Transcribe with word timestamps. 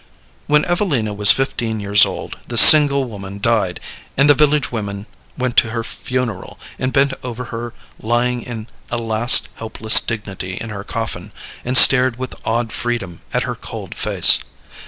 When 0.47 0.65
Evelina 0.65 1.13
was 1.13 1.31
fifteen 1.31 1.79
years 1.79 2.07
old 2.07 2.39
this 2.47 2.61
single 2.61 3.03
woman 3.05 3.37
died, 3.39 3.79
and 4.17 4.27
the 4.27 4.33
village 4.33 4.71
women 4.71 5.05
went 5.37 5.55
to 5.57 5.69
her 5.69 5.83
funeral, 5.83 6.57
and 6.79 6.91
bent 6.91 7.13
over 7.21 7.43
her 7.53 7.75
lying 7.99 8.41
in 8.41 8.65
a 8.89 8.97
last 8.97 9.49
helpless 9.57 9.99
dignity 9.99 10.57
in 10.59 10.69
her 10.71 10.83
coffin, 10.83 11.31
and 11.63 11.77
stared 11.77 12.17
with 12.17 12.33
awed 12.45 12.71
freedom 12.73 13.21
at 13.31 13.43
her 13.43 13.53
cold 13.53 13.93
face. 13.93 14.39